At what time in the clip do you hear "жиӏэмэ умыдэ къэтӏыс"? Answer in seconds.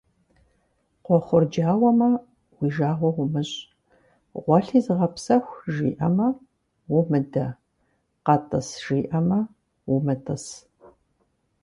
5.73-8.67